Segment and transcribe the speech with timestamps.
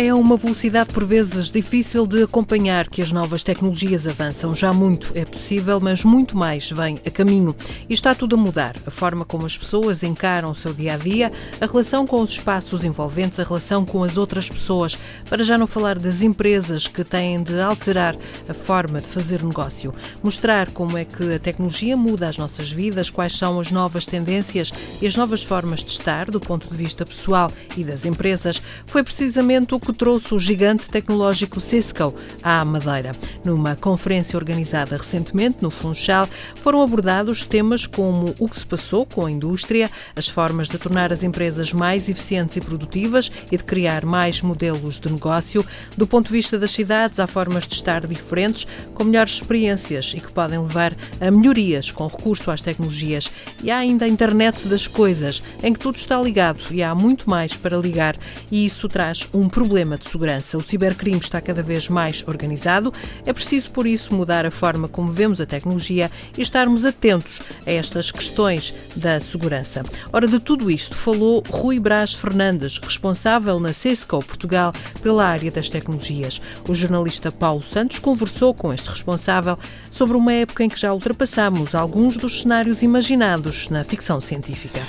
[0.00, 4.54] É uma velocidade por vezes difícil de acompanhar que as novas tecnologias avançam.
[4.54, 7.52] Já muito é possível, mas muito mais vem a caminho.
[7.88, 8.76] E está tudo a mudar.
[8.86, 12.30] A forma como as pessoas encaram o seu dia a dia, a relação com os
[12.30, 14.96] espaços envolventes, a relação com as outras pessoas.
[15.28, 18.14] Para já não falar das empresas que têm de alterar
[18.48, 19.92] a forma de fazer negócio.
[20.22, 24.70] Mostrar como é que a tecnologia muda as nossas vidas, quais são as novas tendências
[25.02, 28.62] e as novas formas de estar do ponto de vista pessoal e das empresas.
[28.86, 33.12] Foi precisamente o que trouxe o gigante tecnológico Cisco à Madeira.
[33.44, 39.24] Numa conferência organizada recentemente no Funchal, foram abordados temas como o que se passou com
[39.24, 44.04] a indústria, as formas de tornar as empresas mais eficientes e produtivas e de criar
[44.04, 45.64] mais modelos de negócio.
[45.96, 50.20] Do ponto de vista das cidades, há formas de estar diferentes, com melhores experiências e
[50.20, 53.30] que podem levar a melhorias com recurso às tecnologias.
[53.62, 57.28] E há ainda a internet das coisas, em que tudo está ligado e há muito
[57.28, 58.16] mais para ligar,
[58.50, 60.58] e isso traz um problema problema de segurança.
[60.58, 62.92] O cibercrime está cada vez mais organizado.
[63.24, 67.70] É preciso, por isso, mudar a forma como vemos a tecnologia e estarmos atentos a
[67.70, 69.84] estas questões da segurança.
[70.12, 75.68] Ora, de tudo isto falou Rui Brás Fernandes, responsável na Cisco Portugal pela área das
[75.68, 76.40] tecnologias.
[76.68, 79.56] O jornalista Paulo Santos conversou com este responsável
[79.92, 84.80] sobre uma época em que já ultrapassamos alguns dos cenários imaginados na ficção científica.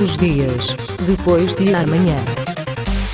[0.00, 2.47] Os dias depois de amanhã.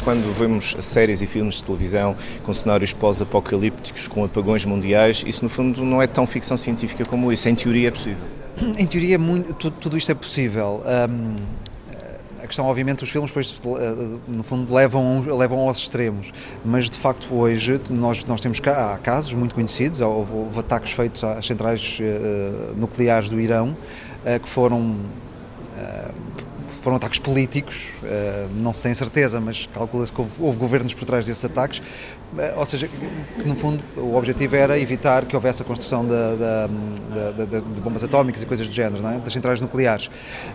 [0.05, 5.49] Quando vemos séries e filmes de televisão com cenários pós-apocalípticos, com apagões mundiais, isso no
[5.49, 7.49] fundo não é tão ficção científica como isso.
[7.49, 8.23] Em teoria é possível.
[8.79, 10.83] Em teoria, muito, tudo, tudo isto é possível.
[11.09, 11.37] Um,
[12.43, 13.63] a questão, obviamente, os filmes, depois,
[14.29, 16.31] no fundo, levam, levam aos extremos.
[16.63, 20.03] Mas, de facto, hoje nós, nós temos há casos muito conhecidos.
[20.03, 24.99] Houve, houve ataques feitos às centrais uh, nucleares do Irão uh, que foram.
[25.79, 26.24] Uh,
[26.85, 31.07] foram ataques políticos, eh, não se tem certeza, mas calcula-se que houve, houve, governos por
[31.07, 31.81] trás desses ataques,
[32.37, 32.91] eh, ou seja,
[33.43, 38.69] no fundo o objetivo era evitar que houvesse a construção de bombas atómicas e coisas
[38.69, 39.19] do género, é?
[39.19, 40.11] das centrais nucleares.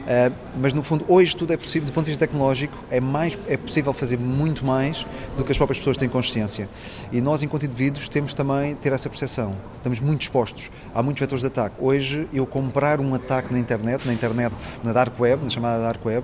[0.08, 3.36] Eh, mas no fundo, hoje tudo é possível, do ponto de vista tecnológico, é, mais,
[3.48, 6.70] é possível fazer muito mais do que as próprias pessoas têm consciência.
[7.12, 9.56] E nós, enquanto indivíduos, temos também ter essa percepção.
[9.78, 10.70] Estamos muito expostos.
[10.94, 11.76] Há muitos vetores de ataque.
[11.80, 14.54] Hoje, eu comprar um ataque na internet, na internet,
[14.84, 16.19] na dark web, na chamada dark web,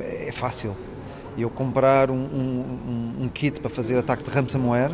[0.00, 0.76] é fácil.
[1.36, 4.92] Eu comprar um, um, um, kit para fazer ataque de ransomware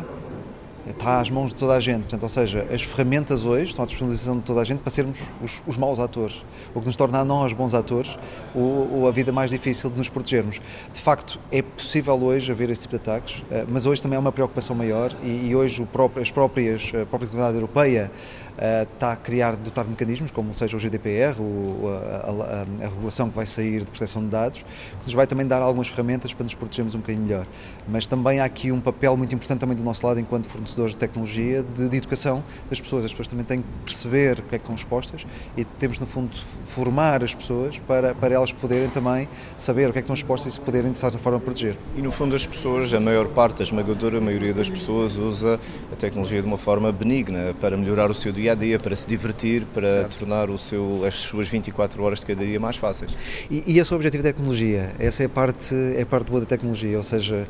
[0.87, 2.01] está às mãos de toda a gente.
[2.01, 5.19] Portanto, ou seja, as ferramentas hoje estão à disposição de toda a gente para sermos
[5.41, 6.43] os, os maus atores,
[6.73, 8.17] o que nos torna a nós bons atores,
[8.55, 10.59] ou, ou, a vida mais difícil de nos protegermos.
[10.91, 14.19] De facto, é possível hoje haver esse tipo de ataques, eh, mas hoje também há
[14.19, 18.11] uma preocupação maior e, e hoje próprio, as próprias, a própria comunidade europeia
[18.57, 23.29] uh, está a criar, dotar mecanismos, como seja o GDPR, o, a, a, a, regulação
[23.29, 26.43] que vai sair de proteção de dados, que nos vai também dar algumas ferramentas para
[26.43, 27.45] nos protegermos um bocadinho melhor.
[27.87, 30.97] Mas também há aqui um papel muito importante também do nosso lado, enquanto fornecedores de
[30.97, 33.05] tecnologia, de, de educação das pessoas.
[33.05, 36.05] As pessoas também têm que perceber o que é que estão expostas e temos, no
[36.05, 39.27] fundo, formar as pessoas para, para elas poderem também
[39.57, 41.75] saber o que é que estão expostas e se poderem, de certa forma, proteger.
[41.95, 45.59] E, no fundo, as pessoas, a maior parte, a esmagadora maioria das pessoas, usa
[45.91, 48.95] a tecnologia de uma forma benigna para melhorar o seu dia dia a dia, para
[48.95, 50.19] se divertir, para certo.
[50.19, 53.15] tornar o seu, as suas 24 horas de cada dia mais fáceis.
[53.49, 56.29] E, e esse é o objetivo da tecnologia, essa é a parte, é a parte
[56.29, 57.47] boa da tecnologia, ou seja,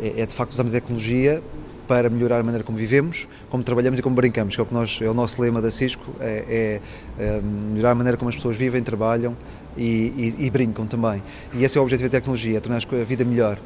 [0.00, 1.42] é, é de facto usarmos a tecnologia
[1.90, 4.72] para melhorar a maneira como vivemos, como trabalhamos e como brincamos, que é o, que
[4.72, 6.80] nós, é o nosso lema da Cisco, é,
[7.18, 9.36] é, é melhorar a maneira como as pessoas vivem, trabalham
[9.76, 11.20] e, e, e, brincam também.
[11.52, 13.58] E esse é o objetivo da tecnologia, é tornar a vida melhor.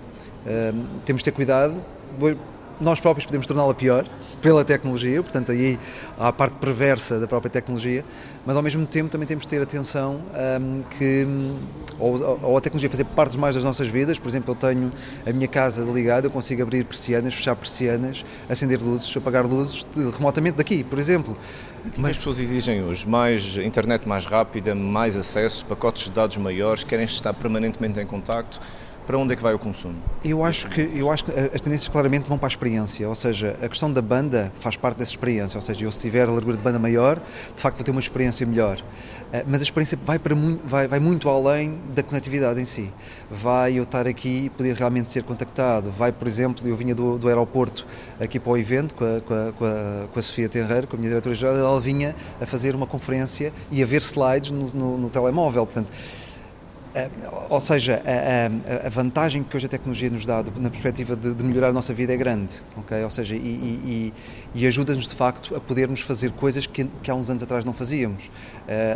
[0.46, 1.74] Um, temos de ter cuidado,
[2.80, 4.06] nós próprios podemos torná-la pior
[4.40, 5.78] pela tecnologia, portanto aí
[6.18, 8.04] há a parte perversa da própria tecnologia,
[8.44, 10.22] mas ao mesmo tempo também temos de ter atenção
[10.60, 11.26] um, que
[11.98, 14.92] ou, ou, a tecnologia fazer parte mais das nossas vidas, por exemplo, eu tenho
[15.26, 20.10] a minha casa ligada, eu consigo abrir persianas, fechar persianas, acender luzes, apagar luzes de,
[20.10, 21.36] remotamente daqui, por exemplo.
[21.84, 22.12] O que mas...
[22.12, 23.08] as pessoas exigem hoje?
[23.08, 28.60] Mais internet mais rápida, mais acesso, pacotes de dados maiores, querem estar permanentemente em contacto?
[29.06, 29.96] Para onde é que vai o consumo?
[30.24, 33.56] Eu acho que eu acho que as tendências claramente vão para a experiência, ou seja,
[33.62, 36.56] a questão da banda faz parte dessa experiência, ou seja, eu se tiver a largura
[36.56, 37.20] de banda maior,
[37.54, 38.82] de facto vou ter uma experiência melhor.
[39.34, 42.92] Eh, mas a experiência vai para muito, vai, vai muito além da conectividade em si.
[43.28, 45.90] Vai eu estar aqui e poder realmente ser contactado.
[45.90, 47.84] Vai, por exemplo, eu vinha do, do aeroporto
[48.20, 50.94] aqui para o evento com a, com a, com a, com a Sofia Tenreiro, com
[50.94, 54.98] a minha diretora-geral, ela vinha a fazer uma conferência e a ver slides no, no,
[54.98, 55.66] no telemóvel.
[55.66, 55.92] Portanto,
[57.50, 61.42] ou seja, a, a, vantagem que hoje a tecnologia nos dá na perspectiva de, de
[61.42, 63.02] melhorar a nossa vida é grande, ok?
[63.02, 64.14] Ou seja, e, e,
[64.54, 67.72] e ajuda-nos de facto a podermos fazer coisas que, que, há uns anos atrás não
[67.72, 68.26] fazíamos.
[68.26, 68.30] Uh,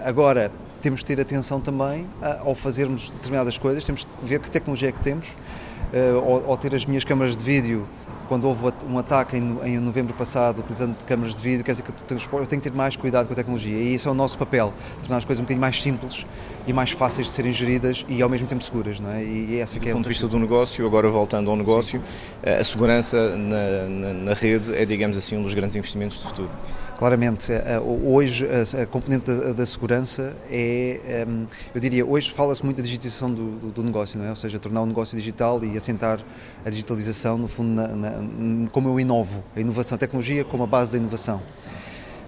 [0.05, 4.51] agora, temos que ter atenção também a, ao fazermos determinadas coisas, temos que ver que
[4.51, 7.87] tecnologia é que temos, uh, ou, ou ter as minhas câmaras de vídeo
[8.29, 12.47] quando houve um ataque em, novembro passado, utilizando câmaras de vídeo, quer dizer que eu
[12.47, 15.17] tenho que ter mais cuidado com a tecnologia e isso é o nosso papel, tornar
[15.17, 16.27] as coisas um bocadinho mais simples
[16.67, 19.25] e mais fáceis de serem geridas e ao mesmo tempo seguras, não é?
[19.25, 22.01] E, e essa do que é ponto de vista do negócio, agora voltando ao negócio,
[22.01, 22.51] Sim.
[22.51, 26.51] a segurança na, na, na rede é, digamos assim, um dos grandes investimentos do futuro.
[26.99, 28.45] Claramente, eh, eh, hoje
[28.83, 33.85] a componente da, segurança é, ehm, eu diria, hoje fala-se muito da digitalização do, do,
[33.85, 34.31] negócio, não é?
[34.31, 36.19] ou seja, tornar o negócio digital e assentar
[36.67, 40.67] a digitalização, no fundo, na, na, como eu inovo, a inovação, a tecnologia como a
[40.67, 41.41] base da inovação.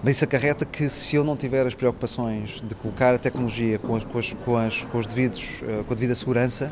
[0.05, 4.01] Bem, isso acarreta que se eu não tiver as preocupações de colocar a tecnologia com,
[4.01, 6.71] com, as, com, as, com os devidos, eh, com a devida segurança,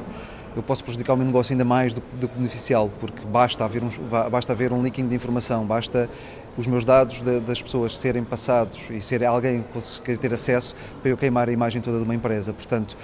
[0.59, 3.91] eu posso prejudicar o meu negócio ainda mais do, que beneficiá-lo, porque basta haver, um,
[4.29, 6.11] basta haver um leaking de informação, basta
[6.57, 10.75] os meus dados de, das pessoas serem passados e ser alguém que possa ter acesso
[11.01, 12.53] para eu queimar a imagem toda de uma empresa.
[12.53, 12.97] Portanto,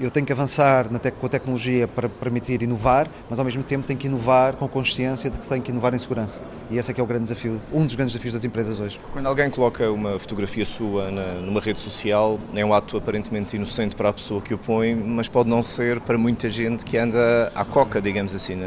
[0.00, 3.86] eu tenho que avançar na com a tecnologia para permitir inovar, mas ao mesmo tempo
[3.86, 6.40] tenho que inovar com consciência de que tenho que inovar em segurança.
[6.70, 9.00] E esse é que é o grande desafio, um dos grandes desafios das empresas hoje.
[9.12, 13.94] Quando alguém coloca uma fotografia sua na, numa rede social, é um ato aparentemente inocente
[13.94, 17.52] para a pessoa que o põe, mas pode não ser para muita gente que anda
[17.54, 18.58] à coca, digamos assim,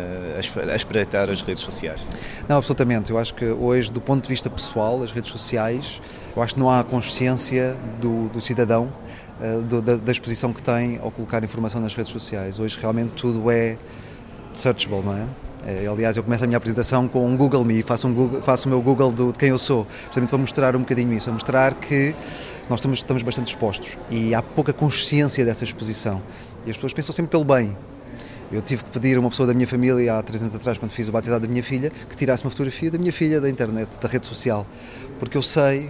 [0.71, 2.01] a espreitar as redes sociais.
[2.47, 3.11] Não, absolutamente.
[3.11, 6.01] Eu acho que hoje, do ponto de vista pessoal, as redes sociais,
[6.35, 8.91] eu acho que não há consciência do, do cidadão
[9.26, 9.26] eh,
[9.81, 12.59] da, da, exposição que tem ao colocar informação nas redes sociais.
[12.59, 13.77] Hoje realmente tudo é
[14.53, 15.27] searchable, não é?
[15.65, 18.65] é aliás, eu começo a minha apresentação com um Google Me, faço, um Google, faço
[18.67, 21.33] o meu Google do, de quem eu sou, precisamente para mostrar um bocadinho isso, a
[21.33, 22.15] mostrar que
[22.69, 26.21] nós estamos, estamos bastante expostos e há pouca consciência dessa exposição.
[26.65, 27.77] E as pessoas pensam sempre pelo bem,
[28.51, 30.91] eu tive que pedir a uma pessoa da minha família há três anos atrás, quando
[30.91, 33.99] fiz o batizado da minha filha, que tirasse uma fotografia da minha filha da internet,
[33.99, 34.65] da rede social,
[35.19, 35.89] porque eu sei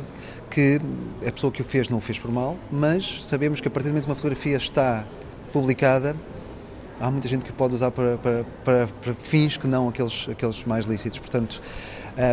[0.50, 0.80] que
[1.26, 3.90] a pessoa que o fez não o fez por mal, mas sabemos que a partir
[3.90, 5.06] do momento que uma fotografia está
[5.54, 6.16] publicada,
[7.00, 10.64] há muita gente que pode usar para, para, para, para fins que não aqueles, aqueles
[10.64, 11.20] mais lícitos.
[11.20, 11.62] Portanto,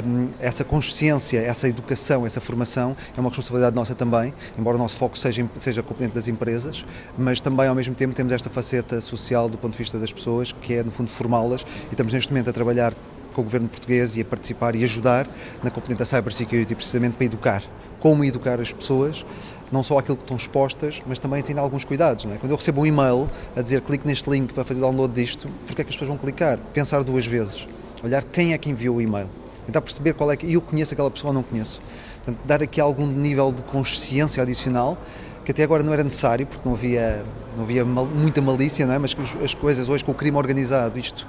[0.06, 4.96] um, essa consciência, essa educação, essa formação é uma responsabilidade nossa também, embora o nosso
[4.96, 6.84] foco seja, seja componente das empresas,
[7.19, 10.52] mas também ao mesmo tempo temos esta faceta social do ponto de vista das pessoas,
[10.52, 12.94] que é no fundo formá-las e estamos neste momento a trabalhar
[13.34, 15.26] com o governo português e a participar e ajudar
[15.62, 17.62] na componente da cybersecurity precisamente para educar
[18.05, 19.25] como educar as pessoas,
[19.73, 22.27] não só aquilo que estão expostas, mas também tendo alguns cuidados.
[22.27, 22.37] É?
[22.37, 25.81] Quando eu recebo um e-mail a dizer clique neste link para fazer download disto, porque
[25.81, 26.59] é que as pessoas vão clicar?
[26.75, 27.67] Pensar duas vezes,
[28.03, 29.31] olhar quem é que enviou o e-mail,
[29.65, 30.53] tentar perceber qual é que.
[30.53, 31.81] eu conheço aquela pessoa ou não conheço.
[32.17, 34.99] Portanto, dar aqui algum nível de consciência adicional
[35.43, 37.25] que até agora não era necessário, porque não havia,
[37.57, 38.99] não havia mal, muita malícia, não é?
[38.99, 41.27] mas as coisas hoje com o crime organizado, isto,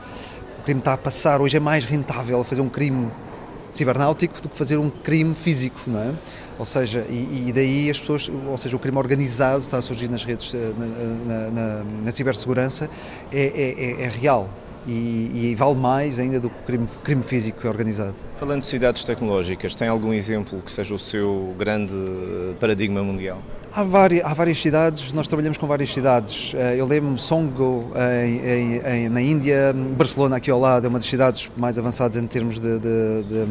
[0.59, 3.09] o crime está a passar, hoje é mais rentável fazer um crime
[3.77, 6.13] cibernáutico do que fazer um crime físico, não é?
[6.57, 10.07] Ou seja, e, e, daí as pessoas, ou seja, o crime organizado está a surgir
[10.07, 12.89] nas redes, eh, na, na, na, na cibersegurança,
[13.31, 14.49] é, é, é, real.
[14.87, 18.13] E, e, vale mais ainda do que o crime, crime físico organizado.
[18.37, 21.95] Falando de cidades tecnológicas, tem algum exemplo que seja o seu grande
[22.59, 23.41] paradigma mundial?
[23.75, 26.53] Há várias, há várias cidades, nós trabalhamos com várias cidades.
[26.55, 27.91] Eh, eu lembro-me Songo
[28.25, 32.25] em, em, na Índia, Barcelona aqui ao lado, é uma das cidades mais avançadas em
[32.25, 33.45] termos de, de, de,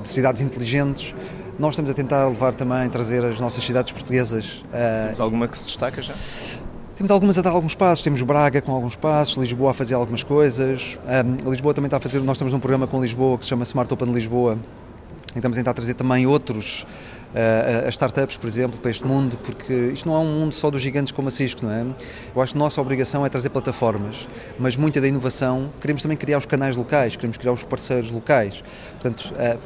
[0.00, 1.12] de cidades inteligentes.
[1.58, 4.64] Nós estamos a tentar levar também, trazer as nossas cidades portuguesas.
[4.72, 6.14] Eh, Temos alguma que se destaca já?
[6.96, 10.22] Temos algumas a dar alguns passos, temos Braga com alguns passos, Lisboa a fazer algumas
[10.22, 10.96] coisas.
[11.04, 13.64] Um, Lisboa também está a fazer, nós temos um programa com Lisboa que se chama
[13.64, 14.56] Smart Open Lisboa,
[15.36, 16.86] estamos a tentar trazer também outros
[17.34, 20.70] uh, as startups, por exemplo, para este mundo, porque isto não é um mundo só
[20.70, 21.84] dos gigantes como a Cisco, não é?
[22.34, 26.16] Eu acho que a nossa obrigação é trazer plataformas, mas muita da inovação queremos também
[26.16, 28.62] criar os canais locais, queremos criar os parceiros locais.
[29.00, 29.58] Portanto, uh,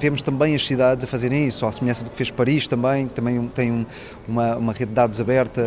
[0.00, 3.14] vemos também as cidades a fazerem isso, à semelhança do que fez Paris também, que
[3.14, 3.86] também tem um,
[4.26, 5.62] uma, uma rede de dados aberta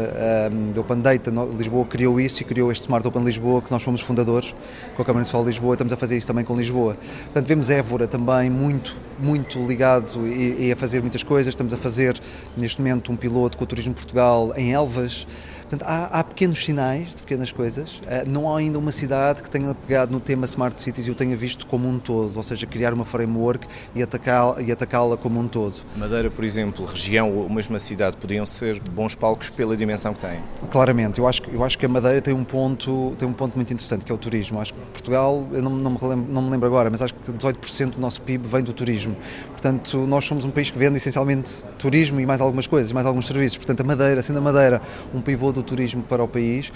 [0.52, 1.32] um, de Open Data.
[1.56, 4.54] Lisboa criou isso e criou este Smart Open Lisboa, que nós fomos fundadores
[4.96, 6.98] com a Câmara Municipal de Lisboa, estamos a fazer isso também com Lisboa.
[7.25, 11.50] Portanto, vemos Évora também muito, muito ligado e, e a fazer muitas coisas.
[11.50, 12.20] Estamos a fazer
[12.58, 15.28] neste momento um piloto com o Turismo Portugal em Elvas.
[15.74, 17.96] Portanto, há, há, pequenos sinais de pequenas coisas.
[18.00, 21.15] Uh, não há ainda uma cidade que tenha pegado no tema Smart Cities e o
[21.15, 25.48] tenha visto como um todo, ou seja, criar uma framework e atacá-la atacá como um
[25.48, 25.75] todo.
[25.96, 30.22] Madeira, por exemplo, região ou mesmo a cidade podiam ser bons palcos pela dimensão que
[30.22, 30.39] têm?
[30.70, 33.74] Claramente, eu acho, eu acho que a Madeira tem um ponto, tem um ponto muito
[33.74, 34.62] interessante, que é o turismo.
[34.62, 37.32] Acho que Portugal, eu não, não, me, lembro, não me lembro agora, mas acho que
[37.32, 39.15] 18% do nosso PIB vem do turismo.
[39.50, 43.25] Portanto, nós somos um país que vende essencialmente turismo e mais algumas coisas, mais alguns
[43.25, 43.58] serviços.
[43.58, 44.82] Portanto, a Madeira, sendo a Madeira
[45.13, 46.72] um pivô do turismo para o país,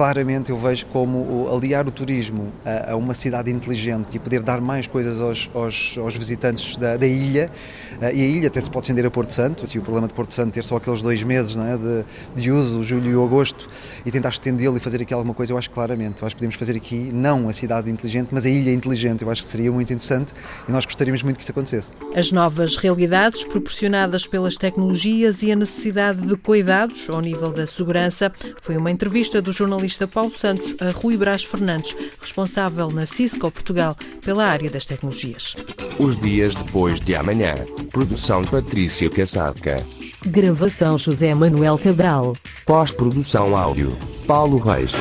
[0.00, 4.58] claramente eu vejo como aliar o turismo a, a uma cidade inteligente e poder dar
[4.58, 7.52] mais coisas aos, aos, aos visitantes da, da ilha,
[8.00, 10.14] uh, e a ilha até se pode estender a Porto Santo, e o problema de
[10.14, 12.04] Porto Santo ter só aqueles dois meses não é, de,
[12.34, 13.68] de uso, julho e agosto,
[14.06, 16.22] e tentar estendê-lo e fazer aqui alguma coisa, eu acho claramente.
[16.22, 19.22] Eu acho que podemos fazer aqui não a cidade inteligente, mas a ilha inteligente.
[19.22, 20.32] Eu acho que seria muito interessante
[20.66, 21.92] e nós gostaríamos muito que isso acontecesse.
[22.16, 28.32] As novas realidades proporcionadas pelas tecnologias e a necessidade de cuidados ao nível da segurança
[28.62, 33.50] foi uma entrevista do jornalista jornalista Paulo Santos a Rui Brás Fernandes, responsável na Cisco
[33.50, 35.56] Portugal pela área das tecnologias.
[35.98, 37.54] Os dias depois de amanhã.
[37.90, 39.84] Produção Patrícia Caçadca.
[40.24, 42.34] Gravação José Manuel Cabral.
[42.64, 43.96] Pós-produção áudio.
[44.26, 44.92] Paulo Reis.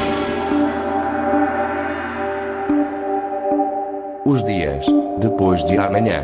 [4.25, 4.86] Os dias
[5.19, 6.24] depois de amanhã.